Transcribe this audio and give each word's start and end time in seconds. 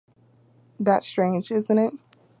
That's 0.79 1.05
strange 1.05 1.49
isnt 1.51 1.77
it? 1.77 1.93